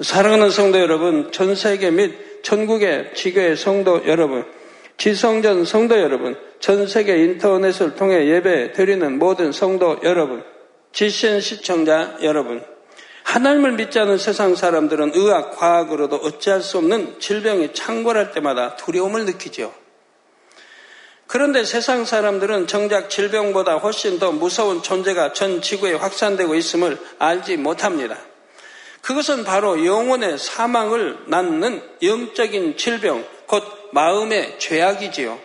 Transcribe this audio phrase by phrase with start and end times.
[0.00, 4.44] 사랑하는 성도 여러분, 전 세계 및 전국의 지교의 성도 여러분,
[4.98, 10.44] 지성전 성도 여러분, 전 세계 인터넷을 통해 예배 드리는 모든 성도 여러분,
[10.92, 12.62] 지신 시청자 여러분,
[13.22, 19.72] 하나님을 믿지 않은 세상 사람들은 의학, 과학으로도 어찌할 수 없는 질병이 창궐할 때마다 두려움을 느끼죠.
[21.26, 28.18] 그런데 세상 사람들은 정작 질병보다 훨씬 더 무서운 존재가 전 지구에 확산되고 있음을 알지 못합니다.
[29.06, 35.38] 그것은 바로 영혼의 사망을 낳는 영적인 질병, 곧 마음의 죄악이지요.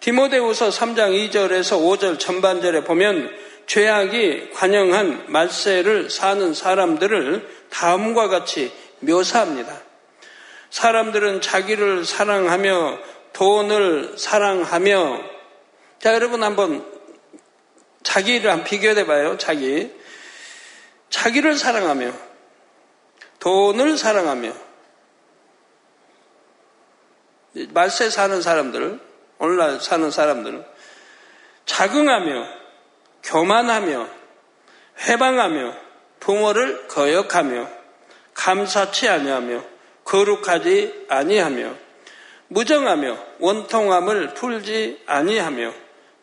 [0.00, 3.30] 디모데후서 3장 2절에서 5절 전반절에 보면
[3.68, 9.80] 죄악이 관영한 말세를 사는 사람들을 다음과 같이 묘사합니다.
[10.70, 12.98] 사람들은 자기를 사랑하며
[13.32, 15.22] 돈을 사랑하며
[16.00, 16.84] 자 여러분 한번
[18.02, 19.38] 자기를 한 비교해 봐요.
[19.38, 19.88] 자기
[21.10, 22.31] 자기를 사랑하며
[23.42, 24.52] 돈을 사랑하며
[27.70, 29.00] 말세 사는 사람들
[29.38, 30.64] 오늘날 사는 사람들은
[31.66, 32.46] 자긍하며
[33.24, 34.08] 교만하며
[35.00, 35.74] 회방하며
[36.20, 37.68] 부모를 거역하며
[38.34, 39.64] 감사치 아니하며
[40.04, 41.74] 거룩하지 아니하며
[42.46, 45.72] 무정하며 원통함을 풀지 아니하며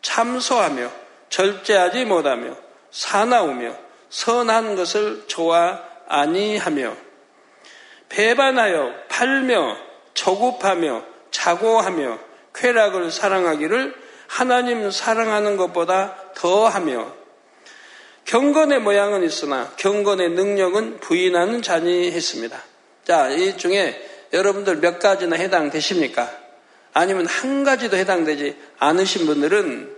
[0.00, 0.90] 참소하며
[1.28, 2.56] 절제하지 못하며
[2.90, 3.76] 사나우며
[4.08, 7.09] 선한 것을 좋아 아니하며
[8.10, 9.76] 배반하여 팔며
[10.14, 12.18] 조급하며 자고하며
[12.54, 13.94] 쾌락을 사랑하기를
[14.26, 17.12] 하나님 사랑하는 것보다 더하며
[18.24, 22.62] 경건의 모양은 있으나 경건의 능력은 부인하는 자니 했습니다.
[23.04, 26.30] 자, 이 중에 여러분들 몇 가지나 해당되십니까?
[26.92, 29.96] 아니면 한 가지도 해당되지 않으신 분들은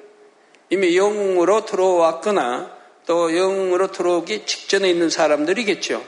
[0.71, 2.75] 이미 영으로 들어왔거나
[3.07, 6.03] 또 영으로 들어오기 직전에 있는 사람들이겠죠.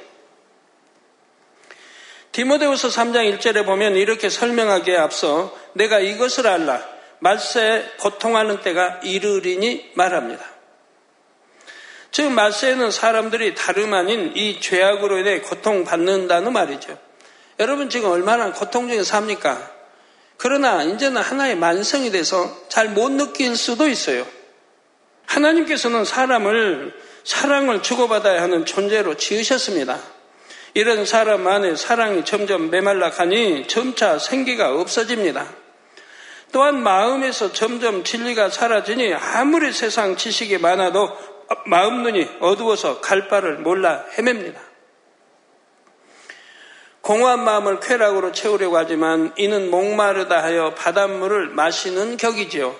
[2.34, 6.84] 디모데후서 3장 1절에 보면 이렇게 설명하기에 앞서 내가 이것을 알라
[7.20, 10.44] 말세에 고통하는 때가 이르리니 말합니다.
[12.10, 16.98] 즉 말세에는 사람들이 다름 아닌 이 죄악으로 인해 고통받는다는 말이죠.
[17.60, 19.70] 여러분 지금 얼마나 고통 중에 삽니까?
[20.36, 24.26] 그러나 이제는 하나의 만성이 돼서 잘 못 느낄 수도 있어요.
[25.26, 30.13] 하나님께서는 사람을 사랑을 주고받아야 하는 존재로 지으셨습니다.
[30.74, 35.46] 이런 사람 안에 사랑이 점점 메말라 가니 점차 생기가 없어집니다.
[36.52, 41.16] 또한 마음에서 점점 진리가 사라지니 아무리 세상 지식이 많아도
[41.66, 44.60] 마음 눈이 어두워서 갈 바를 몰라 헤맵니다.
[47.02, 52.74] 공허한 마음을 쾌락으로 채우려고 하지만 이는 목마르다 하여 바닷물을 마시는 격이지요.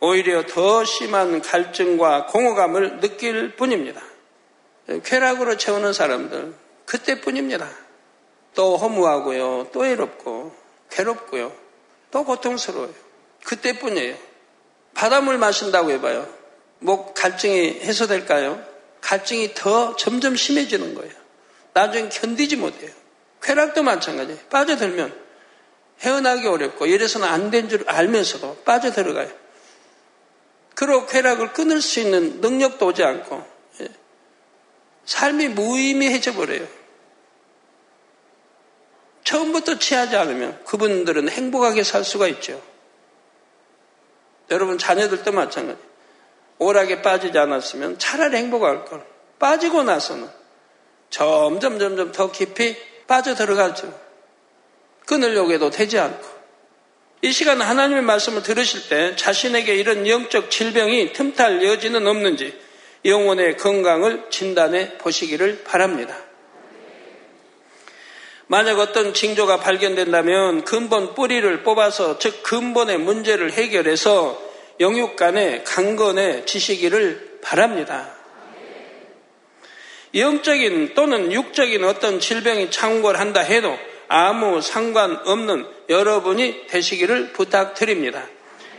[0.00, 4.02] 오히려 더 심한 갈증과 공허감을 느낄 뿐입니다.
[5.04, 6.54] 쾌락으로 채우는 사람들,
[6.86, 7.68] 그때뿐입니다.
[8.54, 10.54] 또 허무하고요, 또 외롭고,
[10.90, 11.52] 괴롭고요,
[12.10, 12.92] 또 고통스러워요.
[13.44, 14.16] 그때뿐이에요.
[14.94, 16.28] 바닷물 마신다고 해봐요.
[16.80, 18.62] 목 갈증이 해소될까요?
[19.00, 21.12] 갈증이 더 점점 심해지는 거예요.
[21.72, 22.90] 나중에 견디지 못해요.
[23.42, 24.38] 쾌락도 마찬가지예요.
[24.50, 25.22] 빠져들면
[26.02, 29.30] 헤어나기 어렵고 이래서는 안 된 줄 알면서도 빠져들어가요.
[30.74, 33.51] 그리고 쾌락을 끊을 수 있는 능력도 오지 않고 예.
[35.04, 36.66] 삶이 무의미해져 버려요.
[39.24, 42.60] 처음부터 취하지 않으면 그분들은 행복하게 살 수가 있죠.
[44.50, 45.80] 여러분 자녀들도 마찬가지.
[46.58, 49.04] 오락에 빠지지 않았으면 차라리 행복할 걸.
[49.38, 50.28] 빠지고 나서는
[51.10, 52.76] 점점 점점 더 깊이
[53.06, 53.98] 빠져 들어가죠.
[55.06, 56.42] 끊으려고 해도 되지 않고.
[57.22, 62.58] 이 시간 하나님의 말씀을 들으실 때 자신에게 이런 영적 질병이 틈탈 여지는 없는지
[63.04, 66.16] 영혼의 건강을 진단해 보시기를 바랍니다.
[68.46, 74.40] 만약 어떤 징조가 발견된다면 근본 뿌리를 뽑아서 즉 근본의 문제를 해결해서
[74.78, 78.14] 영육간의 강건해 지시기를 바랍니다.
[80.14, 83.78] 영적인 또는 육적인 어떤 질병이 창궐한다 해도
[84.08, 88.26] 아무 상관없는 여러분이 되시기를 부탁드립니다.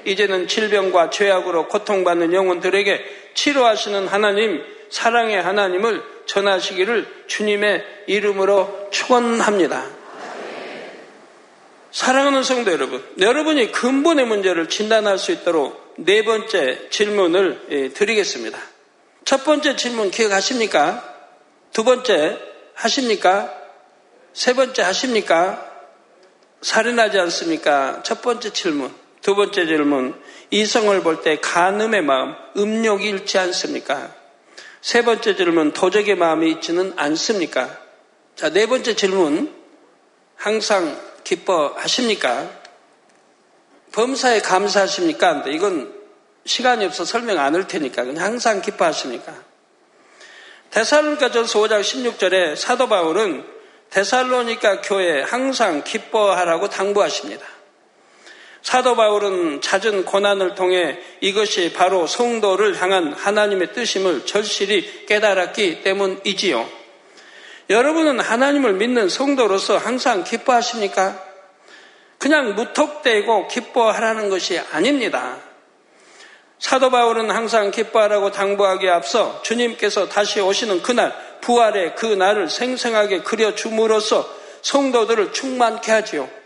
[0.05, 3.03] 이제는 질병과 죄악으로 고통받는 영혼들에게
[3.33, 9.85] 치료하시는 하나님, 사랑의 하나님을 전하시기를 주님의 이름으로 축원합니다.
[11.91, 18.57] 사랑하는 성도 여러분, 여러분이 근본의 문제를 진단할 수 있도록 네 번째 질문을 예, 드리겠습니다.
[19.25, 21.03] 첫 번째 질문 기억하십니까?
[21.71, 22.39] 두 번째
[22.73, 23.53] 하십니까?
[24.33, 25.71] 세 번째 하십니까?
[26.61, 28.01] 살인하지 않습니까?
[28.03, 28.91] 첫 번째 질문.
[29.23, 30.13] 두 번째 질문.
[30.51, 34.13] 이성을 볼 때 간음의 마음, 음욕이 잃지 않습니까?
[34.81, 35.71] 세 번째 질문.
[35.71, 37.69] 도적의 마음이 있지는 않습니까?
[38.35, 39.53] 자, 네 번째 질문.
[40.35, 42.49] 항상 기뻐하십니까?
[43.93, 45.43] 범사에 감사하십니까?
[45.47, 45.93] 이건
[46.45, 49.33] 시간이 없어 설명 안 할 테니까 그냥 항상 기뻐하십니까?
[50.71, 53.45] 데살로니가전서 5장 16절에 사도 바울은
[53.91, 57.45] 데살로니가 교회 항상 기뻐하라고 당부하십니다.
[58.63, 66.67] 사도 바울은 잦은 고난을 통해 이것이 바로 성도를 향한 하나님의 뜻임을 절실히 깨달았기 때문이지요.
[67.69, 71.21] 여러분은 하나님을 믿는 성도로서 항상 기뻐하십니까?
[72.17, 75.37] 그냥 무턱대고 기뻐하라는 것이 아닙니다.
[76.57, 84.33] 사도 바울은 항상 기뻐하라고 당부하기에 앞서 주님께서 다시 오시는 그날, 부활의 그 날을 생생하게 그려줌으로써
[84.61, 86.42] 성도들을 충만케 하지요.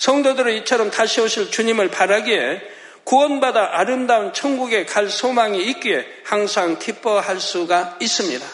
[0.00, 2.62] 성도들은 이처럼 다시 오실 주님을 바라기에
[3.04, 8.46] 구원받아 아름다운 천국에 갈 소망이 있기에 항상 기뻐할 수가 있습니다.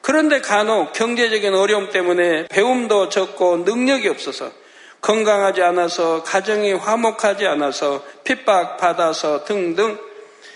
[0.00, 4.50] 그런데 간혹 경제적인 어려움 때문에 배움도 적고 능력이 없어서
[5.02, 9.98] 건강하지 않아서 가정이 화목하지 않아서 핍박받아서 등등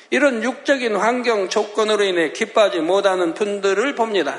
[0.08, 4.38] 이런 육적인 환경 조건으로 인해 기뻐하지 못하는 분들을 봅니다.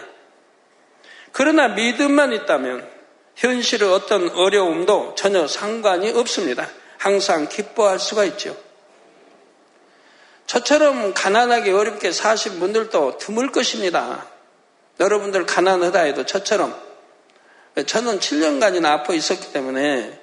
[1.31, 2.90] 그러나 믿음만 있다면
[3.35, 6.69] 현실의 어떤 어려움도 전혀 상관이 없습니다.
[6.97, 8.55] 항상 기뻐할 수가 있죠.
[10.45, 14.27] 저처럼 가난하게 어렵게 사신 분들도 드물 것입니다.
[14.99, 16.75] 여러분들 가난하다 해도 저처럼
[17.85, 20.19] 저는 7년간이나 아파 있었기 때문에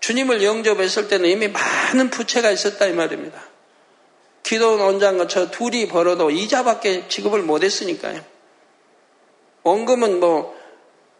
[0.00, 3.42] 주님을 영접했을 때는 이미 많은 부채가 있었다 이 말입니다.
[4.42, 8.22] 기도원 원장과 저 둘이 벌어도 이자밖에 지급을 못했으니까요.
[9.62, 10.54] 원금은 뭐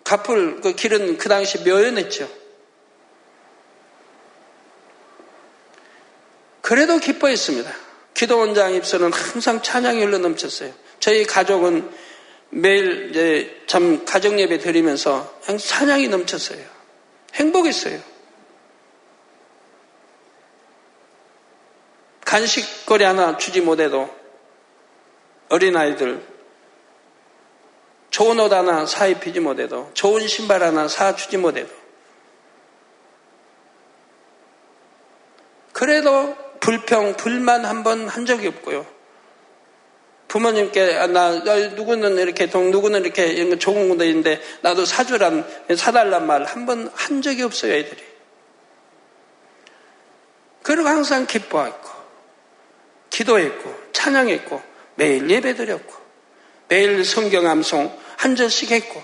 [0.04, 2.28] 갚을 그 길은 그 당시 묘연했죠.
[6.60, 7.70] 그래도 기뻐했습니다.
[8.14, 10.72] 기도원장 입술은 항상 찬양이 흘러 넘쳤어요.
[11.00, 11.90] 저희 가족은
[12.50, 16.64] 매일 이제 참 가정 예배 드리면서 찬양이 넘쳤어요.
[17.34, 18.00] 행복했어요.
[22.24, 24.08] 간식거리 하나 주지 못해도
[25.48, 26.33] 어린아이들
[28.14, 31.68] 좋은 옷 하나 사 입히지 못해도 좋은 신발 하나 사 주지 못해도
[35.72, 38.86] 그래도 불평, 불만 한 번 한 적이 없고요.
[40.28, 45.44] 부모님께 아, 나 누구는 이렇게 동 누구는 이렇게 이런 좋은 것도 있는데 나도 사주란
[45.76, 48.00] 사달란 말 한번한 적이 없어요 애들이.
[50.62, 51.90] 그리고 항상 기뻐했고
[53.10, 54.62] 기도했고 찬양했고
[54.94, 55.92] 매일 예배 드렸고
[56.68, 59.02] 매일 성경 암송 한 절씩 했고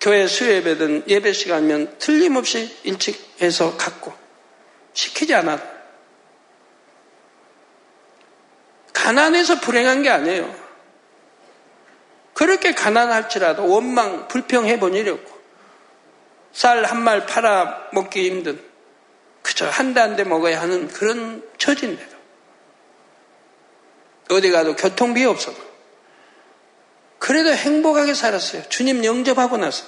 [0.00, 4.12] 교회 수예배든 예배 시간이면 틀림없이 일찍 해서 갔고
[4.92, 5.76] 시키지 않아도
[8.92, 10.66] 가난해서 불행한 게 아니에요.
[12.34, 15.40] 그렇게 가난할지라도 원망, 불평해 본 일이 없고,
[16.52, 18.60] 쌀 한 말 팔아 먹기 힘든,
[19.42, 22.16] 그저 한 대 한 대 먹어야 하는 그런 처지인데도,
[24.30, 25.56] 어디 가도 교통비 없어도,
[27.18, 28.68] 그래도 행복하게 살았어요.
[28.68, 29.86] 주님 영접하고 나서.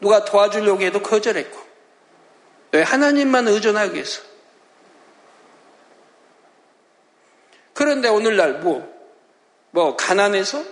[0.00, 1.58] 누가 도와주려고 해도 거절했고,
[2.72, 4.22] 왜 하나님만 의존하기 위해서.
[7.72, 8.92] 그런데 오늘날 뭐,
[9.70, 10.64] 뭐, 가난해서?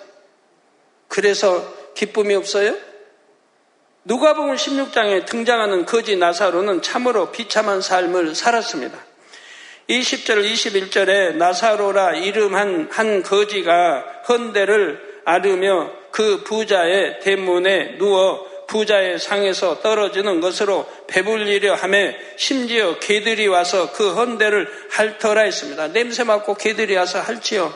[1.08, 2.76] 그래서 기쁨이 없어요?
[4.04, 8.98] 누가복음 16장에 등장하는 거지 나사로는 참으로 비참한 삶을 살았습니다.
[9.88, 20.40] 20절, 21절에 나사로라 이름한 한 거지가 헌대를 앓으며 그 부자의 대문에 누워 부자의 상에서 떨어지는
[20.40, 25.88] 것으로 배불리려 하며 심지어 개들이 와서 그 헌대를 핥더라 했습니다.
[25.88, 27.74] 냄새 맡고 개들이 와서 핥지요.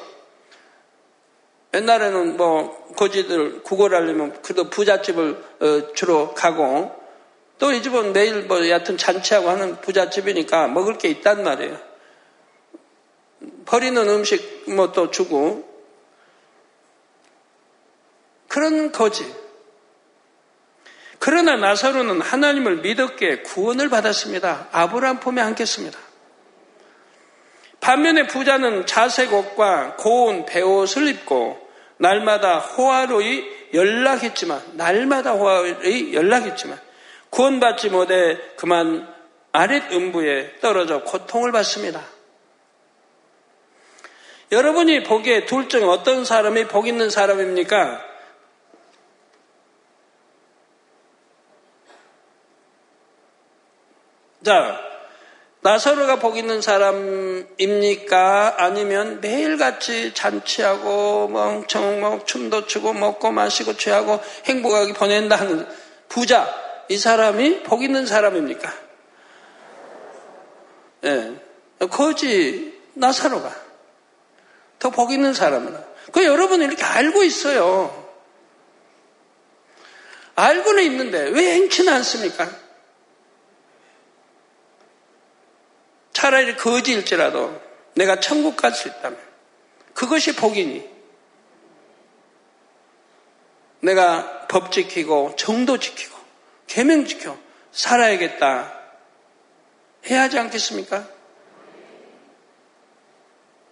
[1.74, 6.94] 옛날에는 뭐 거지들 구걸하려면 그래도 부잣집을 어, 주로 가고
[7.58, 11.78] 또 이 집은 매일 뭐 여하튼 잔치하고 하는 부잣집이니까 먹을 게 있단 말이에요.
[13.66, 15.75] 버리는 음식 뭐 또 주고
[18.56, 19.22] 그런 거지.
[21.18, 24.68] 그러나 나사로는 하나님을 믿었기에 구원을 받았습니다.
[24.72, 25.98] 아브라함 품에 안겼습니다.
[27.80, 33.44] 반면에 부자는 자색 옷과 고운 배옷을 입고 날마다 호화로이
[33.74, 36.80] 연락했지만 날마다 호화로이 연락했지만
[37.28, 39.06] 구원받지 못해 그만
[39.52, 42.02] 아랫 음부에 떨어져 고통을 받습니다.
[44.50, 48.15] 여러분이 보기에 둘 중 어떤 사람이 복 있는 사람입니까?
[54.46, 54.80] 자,
[55.62, 58.54] 나사로가 복 있는 사람입니까?
[58.58, 65.66] 아니면 매일같이 잔치하고 멍청 뭐 춤도 추고 먹고 마시고 취하고 행복하게 보낸다 는
[66.08, 66.48] 부자
[66.88, 68.72] 이 사람이 복 있는 사람입니까?
[71.02, 71.10] 예.
[71.10, 71.88] 네.
[71.88, 73.52] 거지 나사로가
[74.78, 75.76] 더 복 있는 사람은
[76.12, 78.14] 그 여러분은 이렇게 알고 있어요.
[80.36, 82.65] 알고는 있는데 왜 행치는 않습니까?
[86.16, 87.60] 차라리 거지일지라도
[87.94, 89.18] 내가 천국 갈 수 있다면
[89.92, 90.88] 그것이 복이니
[93.80, 96.16] 내가 법 지키고 정도 지키고
[96.68, 97.36] 계명 지켜
[97.70, 98.80] 살아야겠다
[100.08, 101.06] 해야 하지 않겠습니까?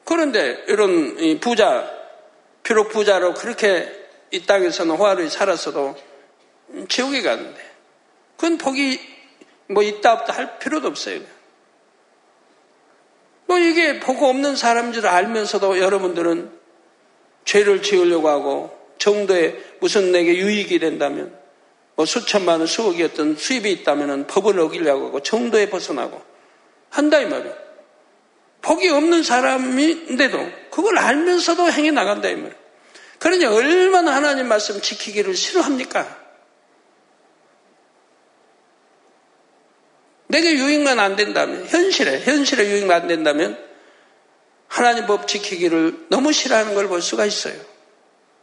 [0.04, 1.90] 그런데 이런 부자
[2.62, 3.90] 비록 부자로 그렇게
[4.30, 5.96] 이 땅에서는 호화를 살았어도
[6.90, 7.72] 지옥에 가는데
[8.36, 9.00] 그건 복이
[9.68, 11.33] 뭐 있다 없다 할 필요도 없어요.
[13.64, 16.50] 뭐 이게 보고 없는 사람인 줄 알면서도 여러분들은
[17.46, 21.34] 죄를 지으려고 하고 정도에 무슨 내게 유익이 된다면
[21.96, 26.20] 뭐 수천만 원, 수억이었던 수입이 있다면 법을 어기려고 하고 정도에 벗어나고
[26.90, 27.54] 한다 이 말이에요.
[28.60, 30.38] 복이 없는 사람인데도
[30.70, 32.54] 그걸 알면서도 행해 나간다 이 말이에요.
[33.18, 36.23] 그러니 얼마나 하나님 말씀 지키기를 싫어합니까?
[40.34, 43.56] 내게 유익만 안 된다면, 현실에, 현실에 유익만 안 된다면,
[44.66, 47.54] 하나님 법 지키기를 너무 싫어하는 걸 볼 수가 있어요.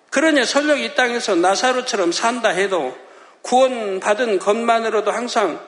[0.10, 2.98] 그러니 설령 이 땅에서 나사로처럼 산다 해도
[3.41, 5.60] 구원받은 것만으로도 항상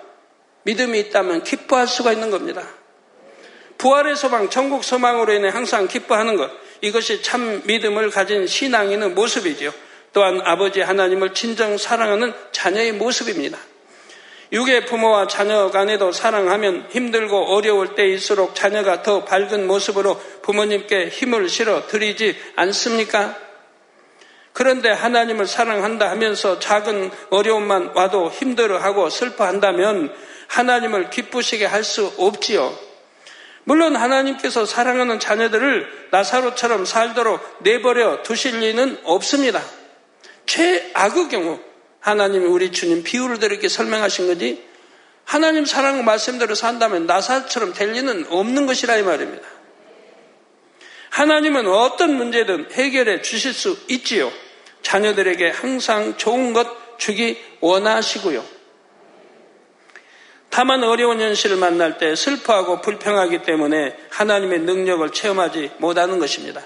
[0.63, 2.65] 믿음이 있다면 기뻐할 수가 있는 겁니다.
[3.77, 6.49] 부활의 소망, 천국 소망으로 인해 항상 기뻐하는 것.
[6.79, 9.73] 이것이 참 믿음을 가진 신앙인의 모습이지요.
[10.13, 13.57] 또한 아버지 하나님을 진정 사랑하는 자녀의 모습입니다.
[14.53, 21.87] 육의 부모와 자녀 간에도 사랑하면 힘들고 어려울 때일수록 자녀가 더 밝은 모습으로 부모님께 힘을 실어
[21.87, 23.35] 드리지 않습니까?
[24.53, 30.13] 그런데 하나님을 사랑한다 하면서 작은 어려움만 와도 힘들어하고 슬퍼한다면
[30.47, 32.77] 하나님을 기쁘시게 할 수 없지요.
[33.63, 39.63] 물론 하나님께서 사랑하는 자녀들을 나사로처럼 살도록 내버려 두실 리는 없습니다.
[40.45, 41.59] 최악의 경우
[42.03, 44.61] 하나님이 우리 주님 비유를 이렇게 설명하신 거지
[45.23, 49.47] 하나님 사랑 말씀대로 산다면 나사처럼 될 리는 없는 것이라 이 말입니다.
[51.11, 54.33] 하나님은 어떤 문제든 해결해 주실 수 있지요.
[54.81, 56.67] 자녀들에게 항상 좋은 것
[56.97, 58.43] 주기 원하시고요.
[60.49, 66.65] 다만 어려운 현실을 만날 때 슬퍼하고 불평하기 때문에 하나님의 능력을 체험하지 못하는 것입니다.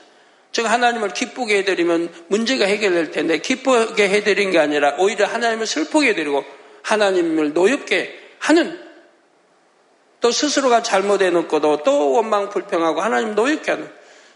[0.58, 6.44] 즉 하나님을 기쁘게 해드리면 문제가 해결될 텐데 기쁘게 해드린 게 아니라 오히려 하나님을 슬프게 해드리고
[6.82, 8.84] 하나님을 노엽게 하는
[10.20, 13.88] 또 스스로가 잘못해놓고도 또 원망 불평하고 하나님 노엽게 하는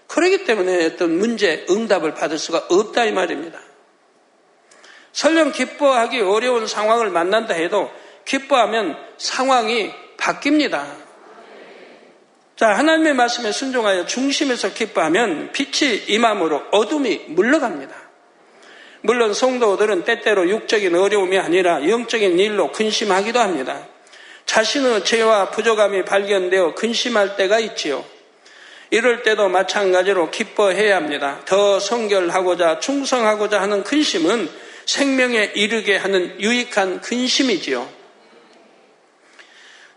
[0.05, 3.59] 그러기 때문에 어떤 문제 응답을 받을 수가 없다 이 말입니다.
[5.13, 7.91] 설령 기뻐하기 어려운 상황을 만난다 해도
[8.25, 11.00] 기뻐하면 상황이 바뀝니다.
[12.61, 17.91] 자, 하나님의 말씀에 순종하여 중심에서 기뻐하면 빛이 임함으로 어둠이 물러갑니다.
[19.01, 23.87] 물론 성도들은 때때로 육적인 어려움이 아니라 영적인 일로 근심하기도 합니다.
[24.45, 28.05] 자신의 죄와 부족함이 발견되어 근심할 때가 있지요.
[28.91, 31.41] 이럴 때도 마찬가지로 기뻐해야 합니다.
[31.45, 34.47] 더 성결하고자 충성하고자 하는 근심은
[34.85, 38.00] 생명에 이르게 하는 유익한 근심이지요.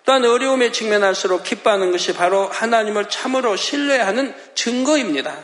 [0.04, 5.36] 또한 어려움에 직면할수록 기뻐하는 것이 바로 하나님을 참으로 신뢰하는 증거입니다.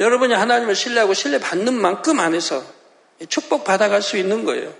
[0.00, 2.64] 여러분이 하나님을 신뢰하고 신뢰받는 만큼 안에서
[3.28, 4.72] 축복 받아갈 수 있는 거예요.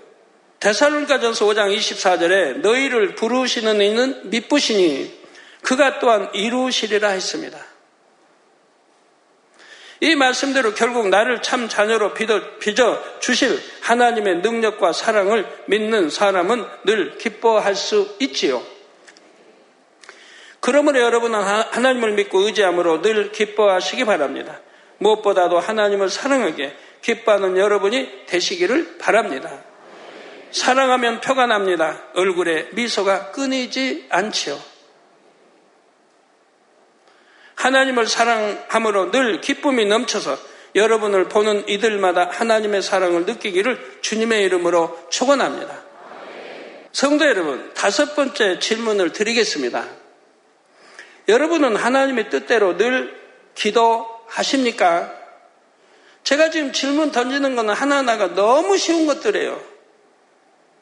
[0.59, 5.25] 대살론가전서 5장 24절에 너희를 부르시는 이는 믿부시니
[5.61, 7.74] 그가 또한 이루시리라 했습니다.
[10.01, 17.75] 이 말씀대로 결국 나를 참 자녀로 빚어 주실 하나님의 능력과 사랑을 믿는 사람은 늘 기뻐할
[17.75, 18.61] 수 있지요.
[20.59, 24.59] 그러므로 여러분은 하나님을 믿고 의지함으로 늘 기뻐하시기 바랍니다.
[24.97, 29.63] 무엇보다도 하나님을 사랑하게 기뻐하는 여러분이 되시기를 바랍니다.
[30.51, 32.01] 사랑하면 표가 납니다.
[32.15, 34.74] 얼굴에 미소가 끊이지 않지요.
[37.55, 40.37] 하나님을 사랑함으로 늘 기쁨이 넘쳐서
[40.75, 45.83] 여러분을 보는 이들마다 하나님의 사랑을 느끼기를 주님의 이름으로 축원합니다.
[46.91, 49.85] 성도 여러분, 다섯 번째 질문을 드리겠습니다.
[51.27, 53.15] 여러분은 하나님의 뜻대로 늘
[53.55, 55.13] 기도하십니까?
[56.23, 59.61] 제가 지금 질문 던지는 거는 하나하나가 너무 쉬운 것들이에요.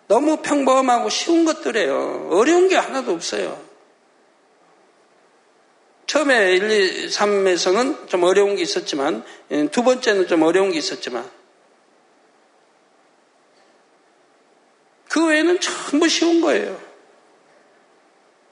[0.07, 2.29] 너무 평범하고 쉬운 것들이에요.
[2.31, 3.72] 어려운 게 하나도 없어요.
[6.13, 11.27] 처음에 1, 2, 3에서는 좀 어려운 게 있었지만, 예, 두 번째는 좀 어려운 게 있었지만,
[15.09, 16.79] 그 외에는 전부 쉬운 거예요.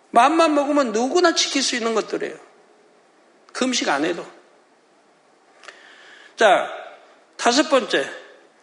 [0.09, 2.35] 마음만 먹으면 누구나 지킬 수 있는 것들이에요.
[3.53, 4.25] 금식 안 해도.
[6.37, 6.67] 자,
[7.37, 8.09] 다섯 번째.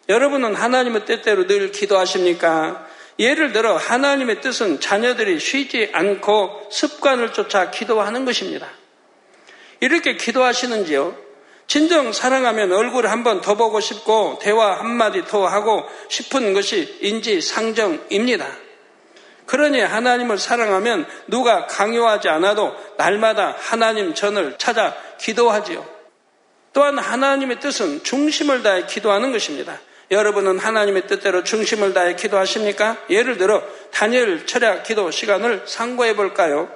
[0.08, 2.84] 여러분은 하나님의 뜻대로 늘 기도하십니까?
[3.20, 8.68] 예를 들어 하나님의 뜻은 자녀들이 쉬지 않고 습관을 쫓아 기도하는 것입니다.
[9.80, 11.14] 이렇게 기도하시는지요?
[11.66, 18.46] 진정 사랑하면 얼굴 한 번 더 보고 싶고 대화 한마디 더 하고 싶은 것이 인지상정입니다.
[19.46, 25.86] 그러니 하나님을 사랑하면 누가 강요하지 않아도 날마다 하나님 전을 찾아 기도하지요.
[26.72, 29.78] 또한 하나님의 뜻은 중심을 다해 기도하는 것입니다.
[30.10, 32.96] 여러분은 하나님의 뜻대로 중심을 다해 기도하십니까?
[33.10, 36.70] 예를 들어 다니엘 철야 기도 시간을 상고해 볼까요?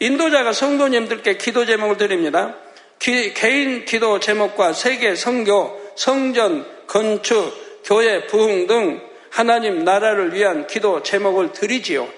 [0.00, 2.56] 인도자가 성도님들께 기도 제목을 드립니다.
[2.98, 7.52] 기, 개인 기도 제목과 세계 성교, 성전, 건축,
[7.84, 12.08] 교회 부흥 등 하나님 나라를 위한 기도 제목을 드리지요.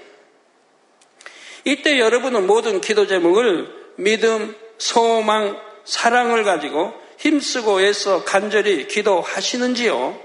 [1.65, 10.21] 이때 여러분은 모든 기도 제목을 믿음, 소망, 사랑을 가지고 힘쓰고 애써 간절히 기도하시는지요?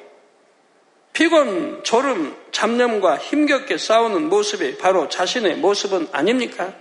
[1.13, 6.73] 피곤, 졸음, 잡념과 힘겹게 싸우는 모습이 바로 자신의 모습은 아닙니까?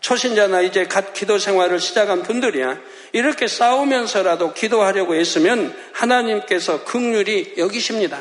[0.00, 2.78] 초신자나 이제 갓 기도 생활을 시작한 분들이야
[3.12, 8.18] 이렇게 싸우면서라도 기도하려고 했으면 하나님께서 극률이 여기십니다.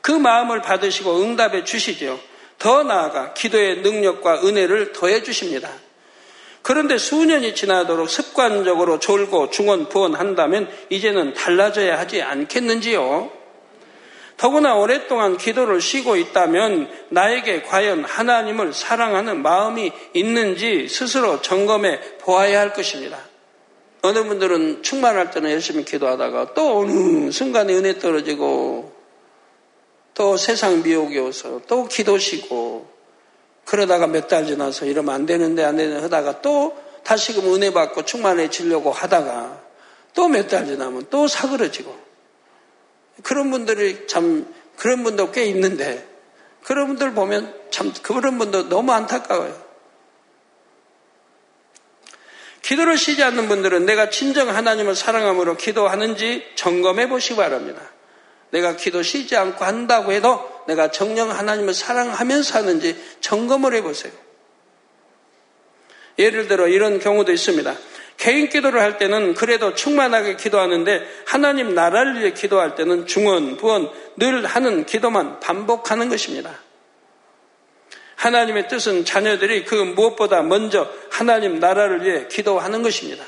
[0.00, 2.20] 그 마음을 받으시고 응답해 주시죠.
[2.58, 5.70] 더 나아가 기도의 능력과 은혜를 더해 주십니다.
[6.62, 13.30] 그런데 수년이 지나도록 습관적으로 졸고 중원 부원한다면 이제는 달라져야 하지 않겠는지요?
[14.36, 22.72] 더구나 오랫동안 기도를 쉬고 있다면 나에게 과연 하나님을 사랑하는 마음이 있는지 스스로 점검해 보아야 할
[22.72, 23.18] 것입니다.
[24.02, 28.92] 어느 분들은 충만할 때는 열심히 기도하다가 또 어느 순간에 은혜 떨어지고
[30.14, 32.86] 또 세상 미혹이 오서 또 기도 쉬고
[33.64, 38.90] 그러다가 몇 달 지나서 이러면 안 되는데 안 되는데 하다가 또 다시금 은혜 받고 충만해지려고
[38.90, 39.62] 하다가
[40.14, 41.96] 또 몇 달 지나면 또 사그러지고
[43.24, 46.06] 그런 분들이 참 그런 분도 꽤 있는데
[46.62, 49.64] 그런 분들 보면 참 그런 분도 너무 안타까워요.
[52.62, 57.82] 기도를 쉬지 않는 분들은 내가 진정 하나님을 사랑함으로 기도하는지 점검해 보시기 바랍니다.
[58.50, 64.12] 내가 기도 쉬지 않고 한다고 해도 내가 정령 하나님을 사랑하면서 하는지 점검을 해 보세요.
[66.18, 67.76] 예를 들어 이런 경우도 있습니다.
[68.24, 74.46] 개인 기도를 할 때는 그래도 충만하게 기도하는데 하나님 나라를 위해 기도할 때는 중원, 부원 늘
[74.46, 76.58] 하는 기도만 반복하는 것입니다.
[78.16, 83.22] 하나님의 뜻은 자녀들이 그 무엇보다 먼저 하나님 나라를 위해 기도하는 것입니다.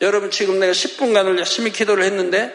[0.00, 2.52] 여러분 지금 내가 10분간을 열심히 기도를 했는데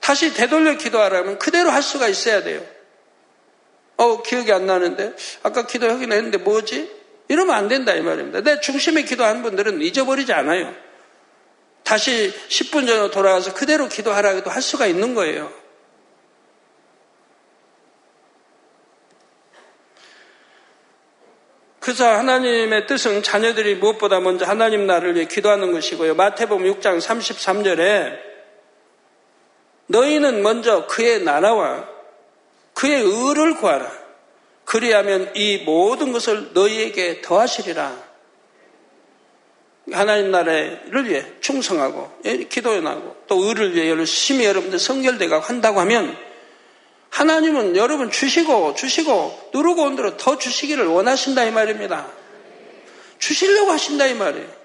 [0.00, 2.64] 다시 되돌려 기도하라면 그대로 할 수가 있어야 돼요.
[3.98, 7.01] 어, 기억이 안 나는데 아까 기도하긴 했는데 뭐지?
[7.32, 8.42] 이러면 안 된다 이 말입니다.
[8.42, 10.74] 내 중심에 기도하는 분들은 잊어버리지 않아요.
[11.82, 15.50] 다시 10분 전으로 돌아가서 그대로 기도하라 해도 할 수가 있는 거예요.
[21.80, 26.14] 그래서 하나님의 뜻은 자녀들이 무엇보다 먼저 하나님 나를 위해 기도하는 것이고요.
[26.14, 28.18] 마태복음 6장 33절에
[29.86, 31.88] 너희는 먼저 그의 나라와
[32.74, 34.01] 그의 의를 구하라.
[34.64, 38.12] 그리하면 이 모든 것을 너희에게 더하시리라.
[39.90, 46.16] 하나님 나라를 위해 충성하고 예, 기도해 나고 또 의를 위해 열심히 여러분들 성결대가 한다고 하면
[47.10, 52.08] 하나님은 여러분 주시고 주시고 누르고 온 대로 더 주시기를 원하신다 이 말입니다.
[53.18, 54.62] 주시려고 하신다 이 말이에요.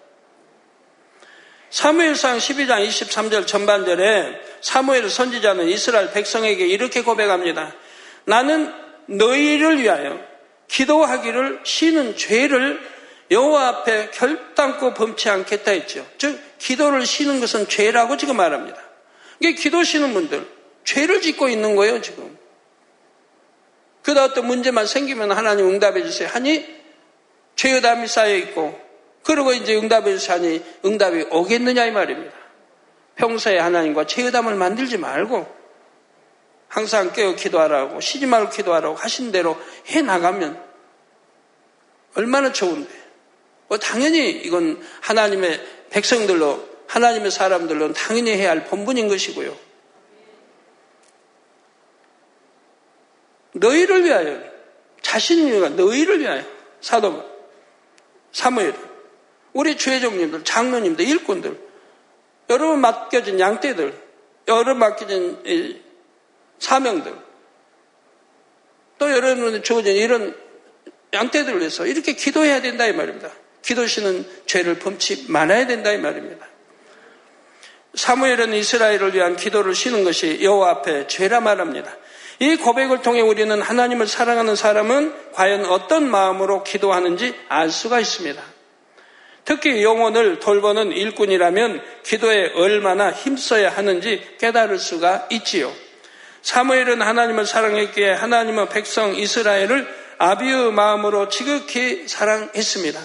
[1.70, 7.74] 사무엘상 12장 23절 전반절에 사무엘 선지자는 이스라엘 백성에게 이렇게 고백합니다.
[8.26, 8.74] 나는
[9.08, 10.20] 너희를 위하여
[10.68, 12.80] 기도하기를 쉬는 죄를
[13.32, 16.06] 여호와 앞에 결단코 범치 않겠다 했죠.
[16.18, 18.82] 즉 기도를 쉬는 것은 죄라고 지금 말합니다.
[19.40, 20.46] 이게 기도 쉬는 분들
[20.84, 22.38] 죄를 짓고 있는 거예요 지금.
[24.04, 26.30] 그다 어떤 문제만 생기면 하나님 응답해 주세요.
[26.32, 26.66] 하니
[27.56, 28.80] 죄의담이 쌓여 있고
[29.24, 32.34] 그리고 이제 응답해 주세요 하니 응답이 오겠느냐 이 말입니다.
[33.16, 35.57] 평소에 하나님과 죄의담을 만들지 말고
[36.68, 40.62] 항상 깨어 기도하라고 쉬지 말고 기도하라고 하신 대로 해 나가면
[42.16, 42.90] 얼마나 좋은데.
[43.68, 49.56] 뭐 당연히 이건 하나님의 백성들로 하나님의 사람들로 당연히 해야 할 본분인 것이고요.
[53.54, 54.42] 너희를 위하여.
[55.02, 56.44] 자신이가 너희를 위하여.
[56.82, 57.24] 사도
[58.32, 58.74] 사무엘.
[59.54, 61.60] 우리 주회종님들, 장로님들, 일꾼들.
[62.50, 64.08] 여러분 맡겨진 양떼들.
[64.48, 65.84] 여러분 맡겨진
[66.60, 67.14] 사명들.
[68.98, 70.36] 또 여러분은 주어진 이런
[71.14, 73.30] 양떼들을 위해서 이렇게 기도해야 된다 이 말입니다.
[73.62, 76.48] 기도시는 죄를 범치 말아야 된다 이 말입니다.
[77.96, 81.96] 사무엘은 이스라엘을 위한 기도를 쉬는 것이 여호와 앞에 죄라 말합니다.
[82.40, 88.42] 이 고백을 통해 우리는 하나님을 사랑하는 사람은 과연 어떤 마음으로 기도하는지 알 수가 있습니다.
[89.46, 95.74] 특히 영혼을 돌보는 일꾼이라면 기도에 얼마나 힘써야 하는지 깨달을 수가 있지요.
[96.48, 99.86] 사무엘은 하나님을 사랑했기에 하나님은 백성 이스라엘을
[100.18, 103.02] 아비의 마음으로 지극히 사랑했습니다.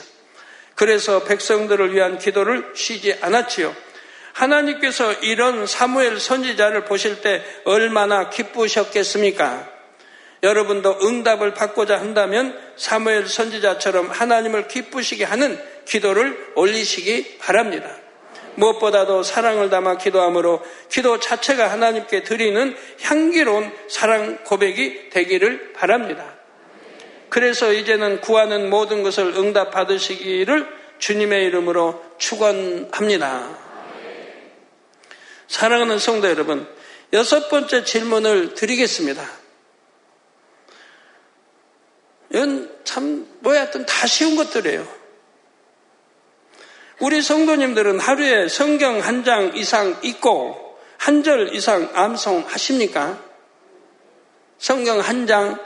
[0.77, 3.75] 그래서 백성들을 위한 기도를 쉬지 않았지요.
[4.35, 9.69] 하나님께서 이런 사무엘 선지자를 보실 때 얼마나 기쁘셨겠습니까?
[10.45, 18.02] 여러분도 응답을 받고자 한다면 사무엘 선지자처럼 하나님을 기쁘시게 하는 기도를 올리시기 바랍니다.
[18.57, 26.35] 무엇보다도 사랑을 담아 기도함으로 기도 자체가 하나님께 드리는 향기로운 사랑 고백이 되기를 바랍니다.
[27.29, 33.59] 그래서 이제는 구하는 모든 것을 응답 받으시기를 주님의 이름으로 축원합니다.
[35.49, 36.67] 사랑하는 성도 여러분,
[37.13, 39.23] 여섯 번째 질문을 드리겠습니다.
[42.31, 45.02] 이건 참 뭐였든 다 쉬운 것들이에요.
[47.03, 53.19] 우리 성도님들은 하루에 성경 한 장 이상 읽고 한 절 이상 암송하십니까?
[54.59, 55.59] 성경 한 장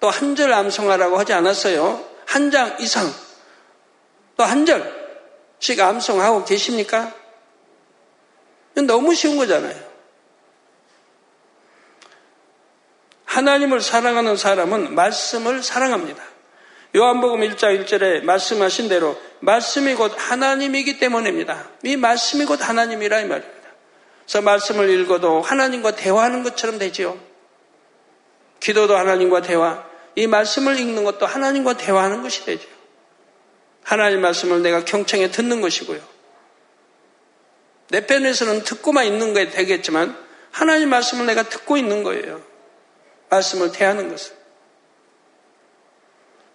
[0.00, 2.04] 또 한 절 암송하라고 하지 않았어요.
[2.26, 3.10] 한 장 이상
[4.36, 7.14] 또 한 절씩 암송하고 계십니까?
[8.74, 9.92] 너무 쉬운 거잖아요.
[13.24, 16.22] 하나님을 사랑하는 사람은 말씀을 사랑합니다.
[16.94, 21.70] 요한복음 1장 1절에 말씀하신 대로 말씀이 곧 하나님이기 때문입니다.
[21.84, 23.68] 이 말씀이 곧 하나님이라 이 말입니다.
[24.24, 27.18] 그래서 말씀을 읽어도 하나님과 대화하는 것처럼 되지요.
[28.60, 32.68] 기도도 하나님과 대화, 이 말씀을 읽는 것도 하나님과 대화하는 것이 되죠.
[33.82, 36.00] 하나님 말씀을 내가 경청해 듣는 것이고요.
[37.88, 40.16] 내 편에서는 듣고만 있는 거에 되겠지만
[40.50, 42.42] 하나님 말씀을 내가 듣고 있는 거예요.
[43.30, 44.41] 말씀을 대하는 것은.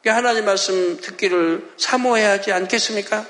[0.06, 3.26] 하나님 말씀 듣기를 사모해야 하지 않겠습니까?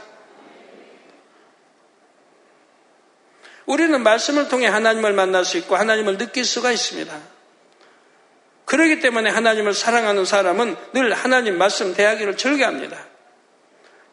[3.65, 7.13] 우리는 말씀을 통해 하나님을 만날 수 있고 하나님을 느낄 수가 있습니다.
[8.65, 12.97] 그렇기 때문에 하나님을 사랑하는 사람은 늘 하나님 말씀 대하기를 즐겨합니다.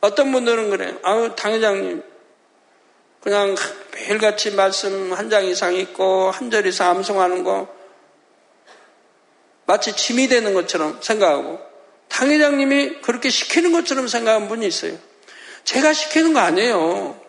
[0.01, 0.99] 어떤 분들은 그래요.
[1.03, 2.03] 아우, 당회장님,
[3.21, 3.55] 그냥
[3.95, 7.73] 매일같이 말씀 한 장 이상 읽고 한 절 이상 암송하는 거
[9.67, 11.59] 마치 짐이 되는 것처럼 생각하고
[12.15, 14.97] 당 회장님이 그렇게 시키는 것처럼 생각하는 분이 있어요.
[15.65, 17.21] 제가 시키는 거 아니에요.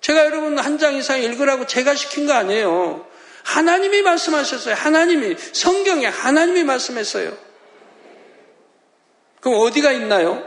[0.00, 3.06] 제가 여러분 한 장 이상 읽으라고 제가 시킨 거 아니에요.
[3.44, 4.74] 하나님이 말씀하셨어요.
[4.74, 7.38] 하나님이 성경에 하나님이 말씀했어요.
[9.40, 10.42] 그럼 어디가 있나요?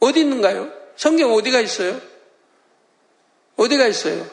[0.00, 0.72] 어디 있는가요?
[0.96, 2.00] 성경 어디가 있어요?
[3.56, 4.26] 어디가 있어요?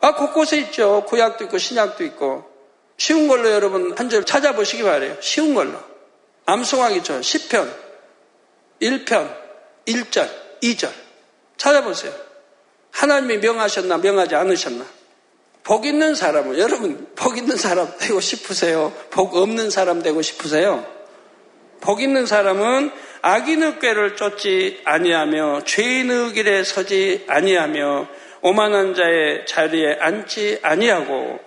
[0.00, 1.04] 아, 곳곳에 있죠.
[1.06, 2.52] 구약도 있고 신약도 있고.
[2.98, 5.16] 쉬운 걸로 여러분 한 절 찾아보시기 바래요.
[5.22, 5.93] 쉬운 걸로.
[6.46, 7.72] 암송하기 전 10편,
[8.82, 9.36] 1편,
[9.86, 10.28] 1절,
[10.62, 10.90] 2절
[11.56, 12.12] 찾아보세요.
[12.90, 14.84] 하나님이 명하셨나 명하지 않으셨나?
[15.62, 18.92] 복 있는 사람은 여러분 복 있는 사람 되고 싶으세요?
[19.10, 20.86] 복 없는 사람 되고 싶으세요?
[21.80, 22.90] 복 있는 사람은
[23.22, 28.08] 악인의 꾀를 쫓지 아니하며 죄인의 길에 서지 아니하며
[28.42, 31.40] 오만한 자의 자리에 앉지 아니하고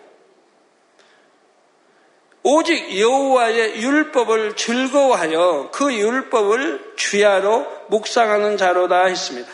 [2.49, 9.49] 오직 여호와의 율법을 즐거워하여 그 율법을 주야로 묵상하는 자로다 했습니다.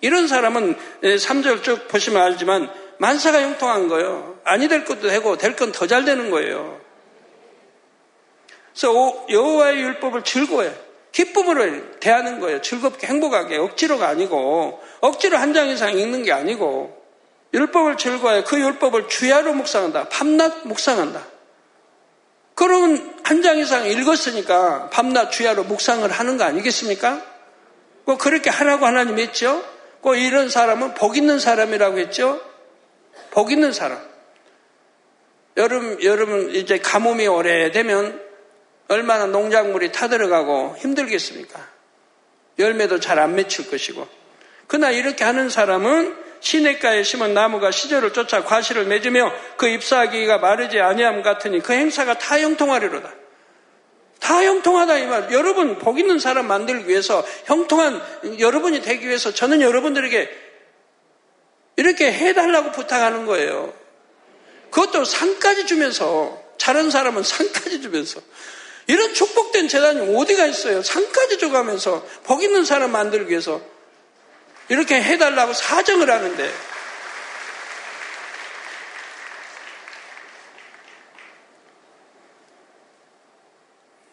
[0.00, 4.40] 이런 사람은 3절 쭉 보시면 알지만 만사가 형통한 거예요.
[4.42, 6.80] 아니 될 것도 되고 될 건 더 잘 되는 거예요.
[8.72, 10.72] 그래서 여호와의 율법을 즐거워해.
[11.12, 12.60] 기쁨으로 대하는 거예요.
[12.60, 17.00] 즐겁게 행복하게 억지로가 아니고 억지로 한 장 이상 읽는 게 아니고
[17.54, 18.42] 율법을 즐거워해.
[18.42, 20.08] 그 율법을 주야로 묵상한다.
[20.08, 21.30] 밤낮 묵상한다.
[22.62, 27.20] 그러면 한 장 이상 읽었으니까 밤낮 주야로 묵상을 하는 거 아니겠습니까?
[28.04, 29.64] 꼭 그렇게 하라고 하나님 했죠?
[30.00, 32.40] 꼭 이런 사람은 복 있는 사람이라고 했죠?
[33.32, 33.98] 복 있는 사람.
[35.56, 38.22] 여름, 여름 이제 가뭄이 오래되면
[38.88, 41.68] 얼마나 농작물이 타들어가고 힘들겠습니까?
[42.60, 44.06] 열매도 잘 안 맺힐 것이고.
[44.68, 51.22] 그러나 이렇게 하는 사람은 시냇가에 심은 나무가 시절을 쫓아 과실을 맺으며 그 잎사귀가 마르지 아니함
[51.22, 53.10] 같으니 그 행사가 다 형통하리로다.
[54.20, 55.32] 다 형통하다 이 말.
[55.32, 60.30] 여러분 복 있는 사람 만들기 위해서 형통한 여러분이 되기 위해서 저는 여러분들에게
[61.76, 63.72] 이렇게 해달라고 부탁하는 거예요.
[64.70, 68.20] 그것도 상까지 주면서 잘한 사람은 상까지 주면서
[68.88, 70.82] 이런 축복된 재단이 어디가 있어요?
[70.82, 73.60] 상까지 줘가면서 복 있는 사람 만들기 위해서
[74.72, 76.50] 이렇게 해달라고 사정을 하는데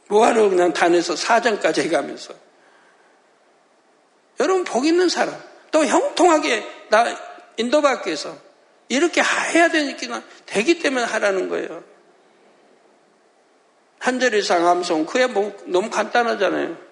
[0.10, 2.34] 뭐하러 그냥 단에서 사정까지 해가면서
[4.42, 5.42] 여러분 복 있는 사람
[5.72, 7.06] 또 형통하게 나
[7.56, 8.38] 인도받기 위해서
[8.90, 11.86] 이렇게 해야 되니까 되기 때문에 하라는 거예요.
[14.00, 16.89] 한절 이상 암송 그게 뭐 너무 간단하잖아요.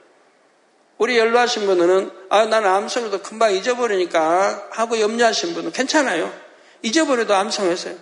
[0.97, 6.33] 우리 연로하신 분들은 아 나는 암송도 금방 잊어버리니까 하고 염려하신 분은 괜찮아요.
[6.81, 7.95] 잊어버려도 암송했어요.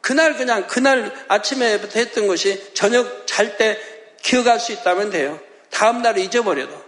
[0.00, 3.78] 그날 그냥 그날 아침에부터 했던 것이 저녁 잘 때
[4.22, 5.40] 기억할 수 있다면 돼요.
[5.70, 6.84] 다음 날 잊어버려도.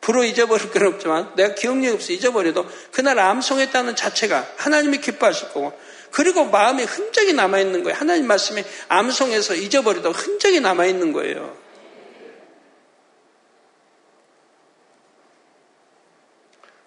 [0.00, 5.78] 불어 잊어버릴 건 없지만 내가 기억력이 없어 잊어버려도 그날 암송했다는 자체가 하나님이 기뻐하실 거고
[6.10, 7.96] 그리고 마음에 흔적이 남아있는 거예요.
[7.98, 11.56] 하나님 말씀이 암송해서 잊어버려도 흔적이 남아있는 거예요.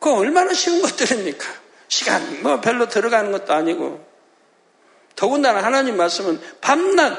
[0.04, 1.46] 그 얼마나 쉬운 것들입니까?
[1.88, 4.06] 시간 뭐 별로 들어가는 것도 아니고
[5.16, 7.18] 더군다나 하나님 말씀은 밤낮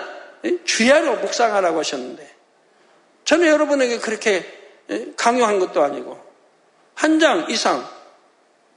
[0.66, 2.31] 주야로 묵상하라고 하셨는데
[3.25, 4.44] 저는 여러분에게 그렇게
[5.16, 6.23] 강요한 것도 아니고
[6.94, 7.88] 한 장 이상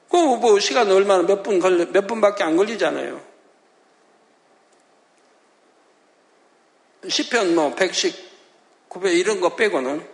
[0.10, 3.22] 그뭐 시간 얼마나 몇 분 걸려 몇 분밖에 안 걸리잖아요.
[7.10, 8.16] 시편 뭐 100씩
[8.88, 10.08] 900 이런 거 빼고는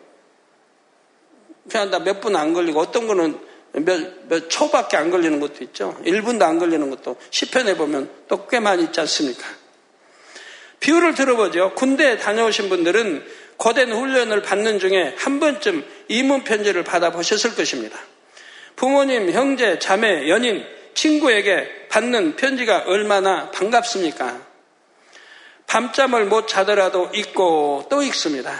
[1.70, 5.98] 그냥 다 몇 분 안 걸리고 어떤 거는 몇, 몇 초밖에 안 걸리는 것도 있죠.
[6.06, 9.44] 1분도 안 걸리는 것도 시편에 보면 또 꽤 많이 있지 않습니까?
[10.80, 11.74] 비유를 들어보죠.
[11.76, 13.26] 군대에 다녀오신 분들은
[13.58, 17.98] 거된 훈련을 받는 중에 한 번쯤 이문 편지를 받아보셨을 것입니다.
[18.76, 24.46] 부모님, 형제, 자매, 연인, 친구에게 받는 편지가 얼마나 반갑습니까?
[25.68, 28.54] 밤잠을 못 자더라도 읽고 또 읽습니다.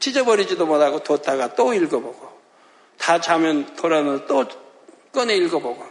[0.00, 2.25] 찢어버리지도 못하고 뒀다가 또 읽어보고
[2.98, 4.46] 다 자면 돌아는 또
[5.12, 5.84] 꺼내 읽어보고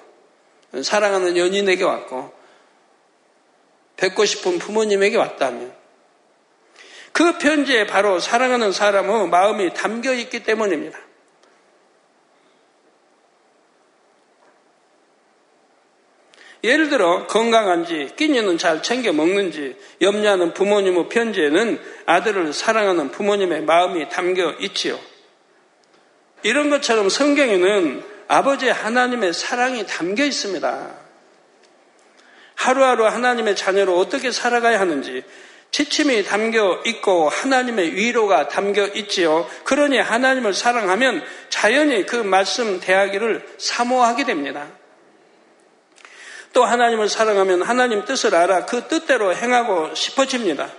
[0.83, 2.33] 사랑하는 연인에게 왔고
[3.97, 5.73] 뵙고 싶은 부모님에게 왔다면
[7.11, 10.99] 그 편지에 바로 사랑하는 사람의 마음이 담겨 있기 때문입니다.
[16.65, 24.51] 예를 들어 건강한지 끼니는 잘 챙겨 먹는지 염려하는 부모님의 편지에는 아들을 사랑하는 부모님의 마음이 담겨
[24.59, 24.99] 있지요.
[26.43, 30.89] 이런 것처럼 성경에는 아버지 하나님의 사랑이 담겨 있습니다.
[32.55, 35.23] 하루하루 하나님의 자녀로 어떻게 살아가야 하는지
[35.71, 39.47] 지침이 담겨 있고 하나님의 위로가 담겨 있지요.
[39.65, 44.67] 그러니 하나님을 사랑하면 자연히 그 말씀 대하기를 사모하게 됩니다.
[46.53, 50.71] 또 하나님을 사랑하면 하나님 뜻을 알아 그 뜻대로 행하고 싶어집니다.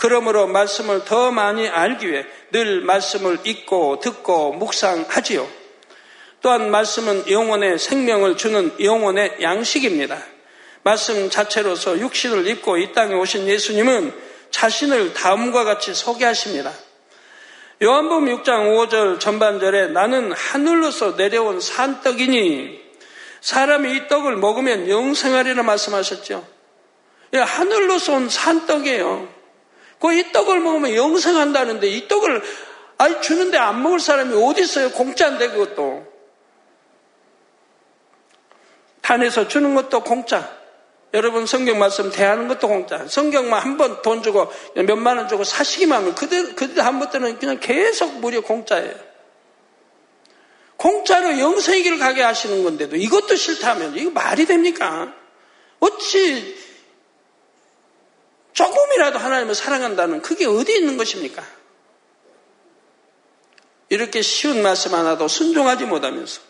[0.00, 5.46] 그러므로 말씀을 더 많이 알기 위해 늘 말씀을 읽고 듣고 묵상하지요.
[6.40, 10.18] 또한 말씀은 영혼의 생명을 주는 영혼의 양식입니다.
[10.82, 14.14] 말씀 자체로서 육신을 입고 이 땅에 오신 예수님은
[14.50, 16.72] 자신을 다음과 같이 소개하십니다.
[17.82, 22.80] 요한복음 6장 5절 전반절에 나는 하늘로서 내려온 산떡이니
[23.42, 26.46] 사람이 이 떡을 먹으면 영생하리라 말씀하셨죠.
[27.34, 29.39] 예, 하늘로서 온 산떡이에요.
[30.00, 32.42] 그 이 떡을 먹으면 영생한다는데 이 떡을
[32.98, 34.90] 아니 주는데 안 먹을 사람이 어디 있어요?
[34.90, 36.06] 공짜인데 그것도.
[39.02, 40.58] 탄에서 주는 것도 공짜.
[41.12, 43.06] 여러분 성경 말씀 대하는 것도 공짜.
[43.08, 47.38] 성경만 한 번 돈 주고 몇만 원 주고 사시기만 하면 그들 그들 한 번 때는
[47.38, 48.94] 그냥 계속 무료 공짜예요.
[50.76, 55.12] 공짜로 영생의 길을 가게 하시는 건데도 이것도 싫다면 이거 말이 됩니까?
[55.80, 56.56] 어찌
[58.52, 61.42] 조금이라도 하나님을 사랑한다는 그게 어디 있는 것입니까?
[63.88, 66.40] 이렇게 쉬운 말씀 하나도 순종하지 못하면서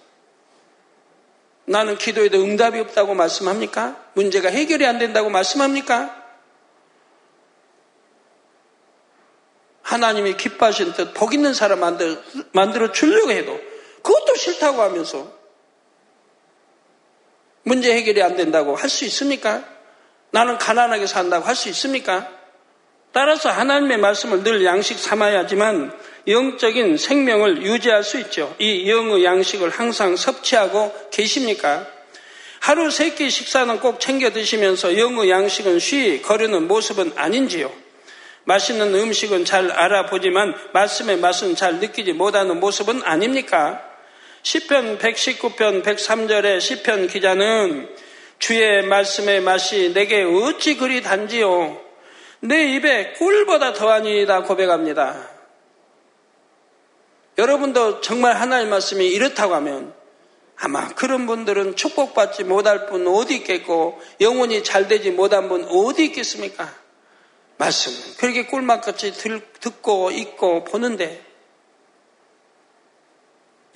[1.65, 4.11] 나는 기도에도 응답이 없다고 말씀합니까?
[4.15, 6.17] 문제가 해결이 안 된다고 말씀합니까?
[9.83, 11.81] 하나님이 기뻐하신 뜻, 복 있는 사람
[12.53, 13.59] 만들어 주려고 해도
[14.03, 15.33] 그것도 싫다고 하면서
[17.63, 19.65] 문제 해결이 안 된다고 할 수 있습니까?
[20.33, 22.29] 나는 가난하게 산다고 할 수 있습니까?
[23.13, 25.93] 따라서 하나님의 말씀을 늘 양식 삼아야지만
[26.29, 28.55] 영적인 생명을 유지할 수 있죠.
[28.59, 31.87] 이 영의 양식을 항상 섭취하고 계십니까?
[32.61, 37.73] 하루 세 끼 식사는 꼭 챙겨 드시면서 영의 양식은 쉬 거르는 모습은 아닌지요?
[38.45, 43.83] 맛있는 음식은 잘 알아보지만 말씀의 맛은 잘 느끼지 못하는 모습은 아닙니까?
[44.43, 47.89] 시편 119편 103절의 시편 기자는
[48.41, 51.79] 주의 말씀의 맛이 내게 어찌 그리 단지요?
[52.41, 55.29] 내 입에 꿀보다 더하니다 고백합니다.
[57.37, 59.95] 여러분도 정말 하나님 말씀이 이렇다고 하면
[60.57, 66.75] 아마 그런 분들은 축복받지 못할 분 어디 있겠고 영혼이 잘 되지 못한 분 어디 있겠습니까?
[67.59, 67.93] 말씀.
[68.17, 69.13] 그렇게 꿀맛같이
[69.61, 71.23] 듣고 읽고 보는데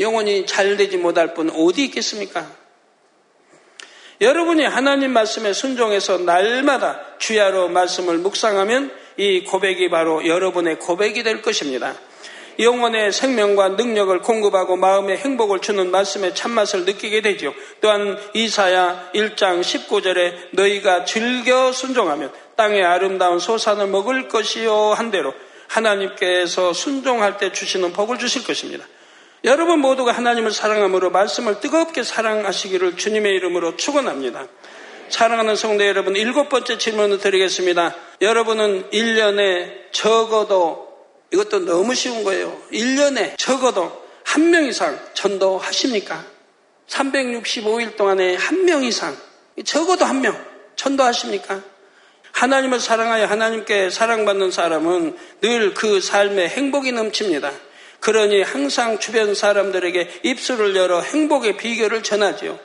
[0.01, 2.64] 영혼이 잘 되지 못할 분 어디 있겠습니까?
[4.25, 11.95] 여러분이 하나님 말씀에 순종해서 날마다 주야로 말씀을 묵상하면 이 고백이 바로 여러분의 고백이 될 것입니다.
[12.59, 17.53] 영혼의 생명과 능력을 공급하고 마음의 행복을 주는 말씀의 참맛을 느끼게 되죠.
[17.83, 25.35] 또한 이사야 1장 19절에 너희가 즐겨 순종하면 땅의 아름다운 소산을 먹을 것이요 한 대로
[25.69, 28.87] 하나님께서 순종할 때 주시는 복을 주실 것입니다.
[29.45, 34.47] 여러분 모두가 하나님을 사랑함으로 말씀을 뜨겁게 사랑하시기를 주님의 이름으로 축원합니다.
[35.11, 37.95] 사랑하는 성도 여러분, 일곱 번째 질문을 드리겠습니다.
[38.23, 40.89] 여러분은 1년에 적어도
[41.31, 42.57] 이것도 너무 쉬운 거예요.
[42.73, 46.25] 1년에 적어도 한 명 이상 전도하십니까?
[46.89, 49.15] 365일 동안에 한 명 이상
[49.65, 50.35] 적어도 한 명
[50.77, 51.61] 전도하십니까?
[52.33, 57.53] 하나님을 사랑하여 하나님께 사랑받는 사람은 늘 그 삶에 행복이 넘칩니다.
[58.01, 62.59] 그러니 항상 주변 사람들에게 입술을 열어 행복의 비결을 전하지요.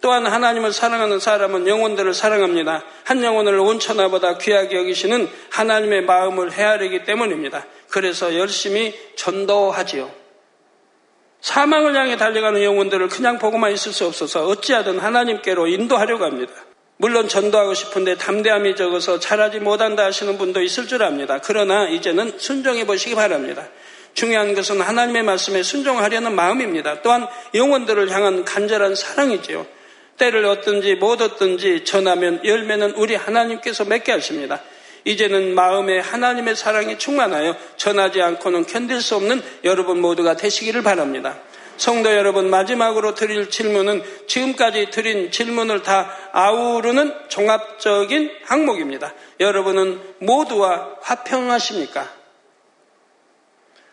[0.00, 2.84] 또한 하나님을 사랑하는 사람은 영혼들을 사랑합니다.
[3.04, 7.64] 한 영혼을 온천하보다 귀하게 여기시는 하나님의 마음을 헤아리기 때문입니다.
[7.88, 10.10] 그래서 열심히 전도하지요.
[11.40, 16.52] 사망을 향해 달려가는 영혼들을 그냥 보고만 있을 수 없어서 어찌하든 하나님께로 인도하려고 합니다.
[16.96, 21.40] 물론 전도하고 싶은데 담대함이 적어서 잘하지 못한다 하시는 분도 있을 줄 압니다.
[21.42, 23.68] 그러나 이제는 순종해 보시기 바랍니다.
[24.14, 27.02] 중요한 것은 하나님의 말씀에 순종하려는 마음입니다.
[27.02, 29.66] 또한 영혼들을 향한 간절한 사랑이지요.
[30.16, 34.60] 때를 얻든지 못 얻든지 전하면 열매는 우리 하나님께서 맺게 하십니다.
[35.04, 41.38] 이제는 마음에 하나님의 사랑이 충만하여 전하지 않고는 견딜 수 없는 여러분 모두가 되시기를 바랍니다.
[41.76, 49.12] 성도 여러분, 마지막으로 드릴 질문은 지금까지 드린 질문을 다 아우르는 종합적인 항목입니다.
[49.40, 52.23] 여러분은 모두와 화평하십니까?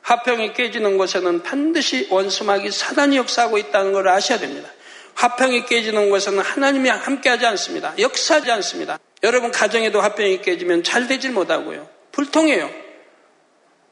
[0.02, 4.70] 화평이 깨지는 곳에는 반드시 원수막이 사단이 역사하고 있다는 걸 아셔야 됩니다.
[5.16, 7.94] 화평이 깨지는 곳에는 하나님이 함께하지 않습니다.
[8.00, 9.00] 역사하지 않습니다.
[9.24, 11.88] 여러분 가정에도 화평이 깨지면 잘 되질 못하고요.
[12.12, 12.70] 불통해요.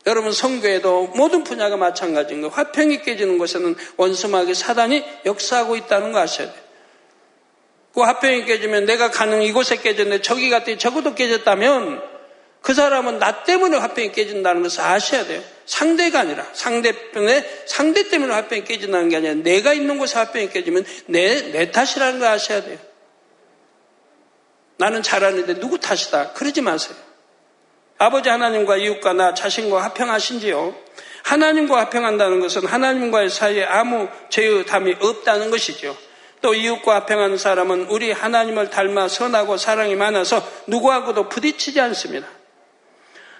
[0.07, 2.53] 여러분 성교에도 모든 분야가 마찬가지인 거예요.
[2.53, 6.63] 화평이 깨지는 곳에는 원수막이 사단이 역사하고 있다는 거 아셔야 돼요.
[7.93, 12.18] 그 화평이 깨지면 내가 가는 이곳에 깨졌는데 저기 갔더니 저것도 깨졌다면
[12.61, 15.41] 그 사람은 나 때문에 화평이 깨진다는 것을 아셔야 돼요.
[15.65, 21.51] 상대가 아니라 상대편에 상대 때문에 화평이 깨진다는 게 아니라 내가 있는 곳에 화평이 깨지면 내,
[21.51, 22.77] 내 탓이라는 걸 아셔야 돼요.
[24.77, 26.33] 나는 잘하는데 누구 탓이다.
[26.33, 26.95] 그러지 마세요.
[27.97, 30.73] 아버지 하나님과 이웃과 나 자신과 화평하신지요?
[31.23, 35.97] 하나님과 화평한다는 것은 하나님과의 사이에 아무 죄의 담이 없다는 것이죠.
[36.41, 42.38] 또 이웃과 화평하는 사람은 우리 하나님을 닮아 선하고 사랑이 많아서 누구하고도 부딪히지 않습니다.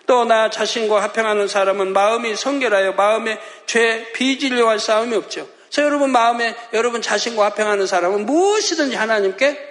[0.09, 5.47] 또 나 자신과 화평하는 사람은 마음이 성결하여 마음에 죄 비진료할 싸움이 없죠.
[5.69, 9.67] 그래서 여러분 마음에 여러분 자신과 화평하는 사람은 무엇이든지 하나님께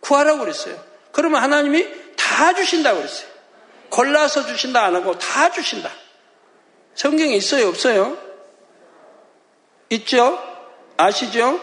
[0.00, 0.82] 구하라고 그랬어요.
[1.12, 3.28] 그러면 하나님이 다 주신다고 그랬어요.
[3.88, 5.90] 골라서 주신다 안 하고 다 주신다.
[6.96, 8.18] 성경에 있어요, 없어요?
[9.90, 10.42] 있죠?
[10.96, 11.60] 아시죠?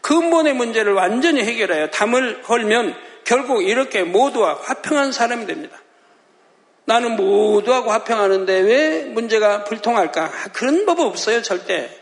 [0.00, 5.80] 근본의 문제를 완전히 해결하여 담을 걸면 결국 이렇게 모두와 화평한 사람이 됩니다.
[6.84, 10.32] 나는 모두하고 화평하는데 왜 문제가 불통할까?
[10.52, 11.96] 그런 법 없어요, 절대.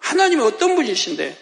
[0.00, 1.38] 하나님이 어떤 분이신데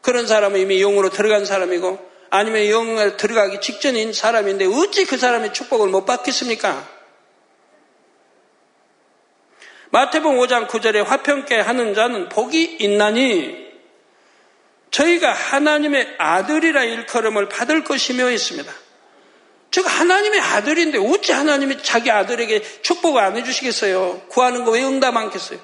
[0.00, 5.90] 그런 사람은 이미 영으로 들어간 사람이고 아니면 영으로 들어가기 직전인 사람인데 어찌 그 사람의 축복을
[5.90, 6.88] 못 받겠습니까?
[9.90, 13.67] 마태복음 5장 9절에 화평케 하는 자는 복이 있나니
[14.90, 18.72] 저희가 하나님의 아들이라 일컬음을 받을 것이며 있습니다.
[19.70, 24.22] 즉 하나님의 아들인데 어찌 하나님이 자기 아들에게 축복을 안 해주시겠어요?
[24.28, 25.58] 구하는 거 왜 응답 않겠어요?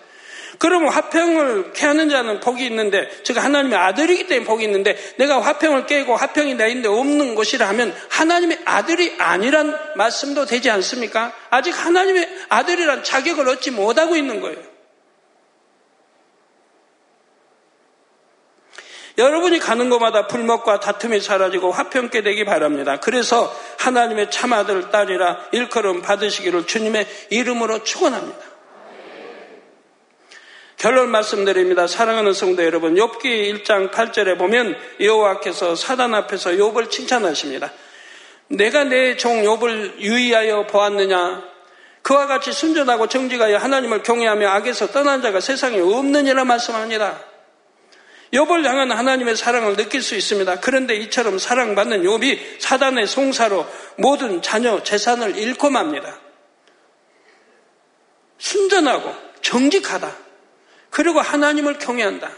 [0.58, 6.14] 그러면 화평을 깨하는 자는 복이 있는데, 즉 하나님의 아들이기 때문에 복이 있는데, 내가 화평을 깨고
[6.14, 11.32] 화평이 내인데 없는 것이라 하면 하나님의 아들이 아니란 말씀도 되지 않습니까?
[11.50, 14.73] 아직 하나님의 아들이란 자격을 얻지 못하고 있는 거예요.
[19.16, 22.98] 여러분이 가는 곳마다 불목과 다툼이 사라지고 화평케 되기 바랍니다.
[23.00, 28.54] 그래서 하나님의 참아들 딸이라 일컬음 받으시기를 주님의 이름으로 축원합니다.
[30.76, 31.86] 결론 말씀드립니다.
[31.86, 37.72] 사랑하는 성도 여러분, 욥기 1장 8절에 보면 여호와께서 사단 앞에서 욥을 칭찬하십니다.
[38.48, 41.42] 내가 내 종 욥을 유의하여 보았느냐?
[42.02, 47.33] 그와 같이 순전하고 정직하여 하나님을 경외하며 악에서 떠난 자가 세상에 없느니라 말씀합니다.
[48.34, 50.60] 욥을 향한 하나님의 사랑을 느낄 수 있습니다.
[50.60, 53.66] 그런데 이처럼 사랑받는 욥이 사단의 송사로
[53.96, 56.18] 모든 자녀 재산을 잃고 맙니다.
[58.38, 60.16] 순전하고 정직하다.
[60.90, 62.30] 그리고 하나님을 경외한다.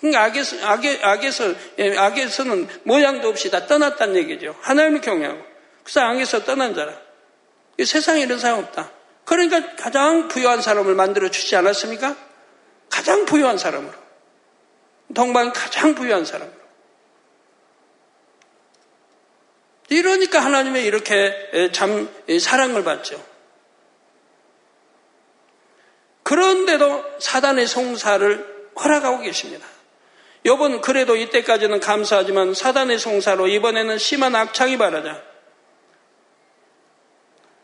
[0.00, 4.56] 그러니까 악에서, 악에, 악에서, 예, 악에서는 모양도 없이 다 떠났다는 얘기죠.
[4.60, 5.42] 하나님을 경외하고.
[5.82, 6.92] 그래서 악에서 떠난 자라.
[7.82, 8.90] 세상에 이런 사람 없다.
[9.24, 12.16] 그러니까 가장 부유한 사람을 만들어 주지 않았습니까?
[12.90, 14.03] 가장 부유한 사람으로.
[15.12, 16.64] 동방 가장 부유한 사람으로.
[19.90, 22.08] 이러니까 하나님의 이렇게 참
[22.40, 23.22] 사랑을 받죠.
[26.22, 29.66] 그런데도 사단의 송사를 허락하고 계십니다.
[30.46, 35.22] 여분 그래도 이때까지는 감사하지만 사단의 송사로 이번에는 심한 악착이 바라자.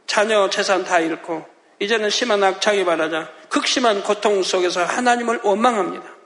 [0.06, 1.46] 자녀 재산 다 잃고
[1.78, 6.19] 이제는 심한 악착이 바라자 극심한 고통 속에서 하나님을 원망합니다.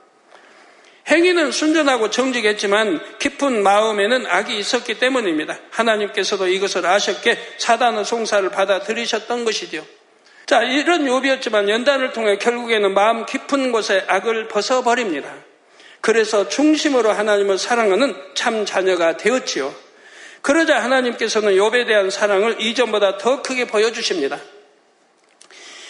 [1.07, 5.59] 행위는 순전하고 정직했지만 깊은 마음에는 악이 있었기 때문입니다.
[5.69, 9.85] 하나님께서도 이것을 아셨기에 사단의 송사를 받아들이셨던 것이죠.
[10.47, 15.31] 자, 이런 요비였지만 연단을 통해 결국에는 마음 깊은 곳에 악을 벗어버립니다.
[16.01, 19.73] 그래서 중심으로 하나님을 사랑하는 참 자녀가 되었지요.
[20.41, 24.39] 그러자 하나님께서는 욥에 대한 사랑을 이전보다 더 크게 보여주십니다.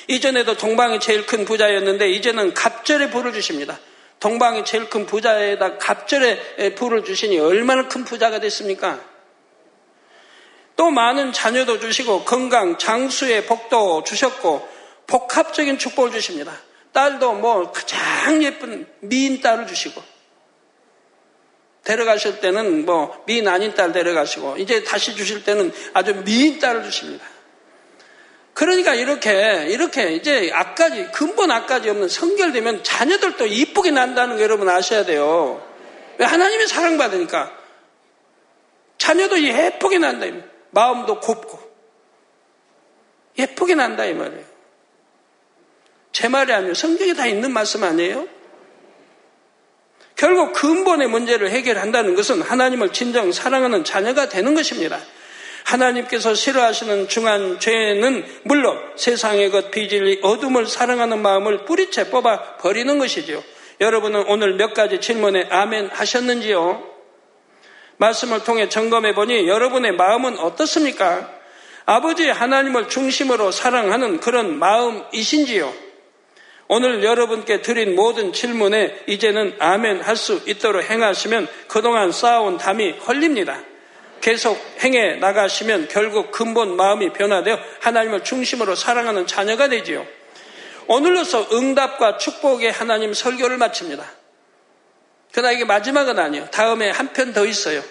[0.07, 3.77] 이전에도 동방이 제일 큰 부자였는데 이제는 갑절에 불을 주십니다.
[4.25, 8.99] 동방이 제일 큰 부자에다 갑절에 불을 주시니 얼마나 큰 부자가 됐습니까?
[10.75, 14.67] 또 많은 자녀도 주시고 건강, 장수의 복도 주셨고
[15.05, 16.53] 복합적인 축복을 주십니다.
[16.91, 20.01] 딸도 뭐 가장 예쁜 미인 딸을 주시고
[21.83, 27.23] 데려가실 때는 뭐 미인 아닌 딸 데려가시고 이제 다시 주실 때는 아주 미인 딸을 주십니다.
[28.55, 35.03] 그러니까 이렇게 이렇게 이제 앞까지 근본 앞까지 없는 성결되면 자녀들도 이쁘게 난다는 거 여러분 아셔야
[35.03, 35.61] 돼요.
[36.17, 37.51] 왜 하나님의 사랑받으니까
[38.97, 40.25] 자녀도 예쁘게 난다.
[40.71, 41.59] 마음도 곱고
[43.37, 44.45] 예쁘게 난다 이 말이에요.
[46.13, 46.73] 제 말이 아니에요.
[46.73, 48.25] 성경에 다 있는 말씀 아니에요?
[50.15, 55.01] 결국 근본의 문제를 해결한다는 것은 하나님을 진정 사랑하는 자녀가 되는 것입니다.
[55.65, 63.43] 하나님께서 싫어하시는 중한 죄는 물론 세상의 것 비질리 어둠을 사랑하는 마음을 뿌리채 뽑아 버리는 것이지요.
[63.81, 66.83] 여러분은 오늘 몇 가지 질문에 아멘 하셨는지요?
[67.97, 71.31] 말씀을 통해 점검해 보니 여러분의 마음은 어떻습니까?
[71.85, 75.85] 아버지 하나님을 중심으로 사랑하는 그런 마음이신지요?
[76.67, 83.59] 오늘 여러분께 드린 모든 질문에 이제는 아멘 할 수 있도록 행하시면 그동안 쌓아온 담이 헐립니다.
[84.25, 90.03] 계속 행해 나가시면 결국 근본 마음이 변화되어 하나님을 중심으로 사랑하는 자녀가 되지요.
[90.87, 94.03] 오늘로서 응답과 축복의 하나님 설교를 마칩니다.
[95.31, 96.47] 그러나 이게 마지막은 아니에요.
[96.49, 97.83] 다음에 한 편 더 있어요.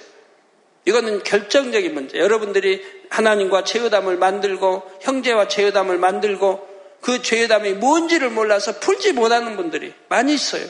[0.87, 2.19] 이거는 결정적인 문제.
[2.19, 6.69] 여러분들이 하나님과 죄의담을 만들고 형제와 죄의담을 만들고
[7.01, 10.67] 그 죄의담이 뭔지를 몰라서 풀지 못하는 분들이 많이 있어요.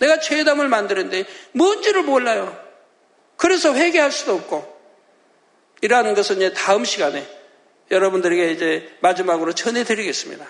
[0.00, 2.67] 내가 죄의담을 만드는데 뭔지를 몰라요.
[3.38, 4.76] 그래서 회개할 수도 없고
[5.80, 7.26] 이러한 것은 이제 다음 시간에
[7.90, 10.46] 여러분들에게 이제 마지막으로 전해드리겠습니다.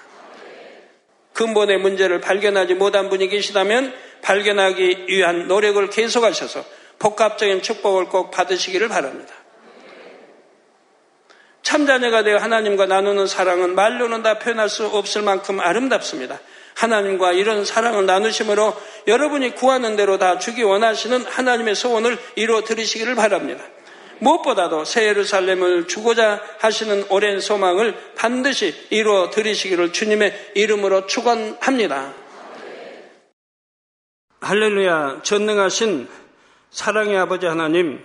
[1.34, 6.64] 근본의 문제를 발견하지 못한 분이 계시다면 발견하기 위한 노력을 계속하셔서
[6.98, 9.32] 복합적인 축복을 꼭 받으시기를 바랍니다.
[11.62, 16.40] 참자녀가 되어 하나님과 나누는 사랑은 말로는 다 표현할 수 없을 만큼 아름답습니다.
[16.78, 18.74] 하나님과 이런 사랑을 나누심으로
[19.08, 23.64] 여러분이 구하는 대로 다 주기 원하시는 하나님의 소원을 이루어 드리시기를 바랍니다.
[24.20, 32.14] 무엇보다도 새 예루살렘을 주고자 하시는 오랜 소망을 반드시 이루어 드리시기를 주님의 이름으로 축원합니다.
[34.40, 36.08] 할렐루야 전능하신
[36.70, 38.00] 사랑의 아버지 하나님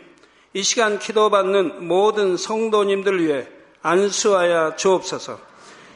[0.53, 3.47] 이 시간 기도받는 모든 성도님들 위해
[3.83, 5.52] 안수하여 주옵소서.